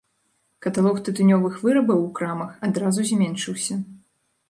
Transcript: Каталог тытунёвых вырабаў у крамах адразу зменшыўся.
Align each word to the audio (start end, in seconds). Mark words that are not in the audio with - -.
Каталог 0.65 1.01
тытунёвых 1.09 1.61
вырабаў 1.67 1.99
у 2.09 2.09
крамах 2.19 2.59
адразу 2.71 3.01
зменшыўся. 3.15 3.83